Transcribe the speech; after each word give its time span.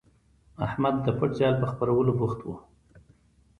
احمد 0.65 0.95
د 1.05 1.07
پټ 1.17 1.29
جال 1.39 1.55
په 1.61 1.67
خپرولو 1.71 2.11
بوخت 2.19 2.39
وو. 2.43 2.55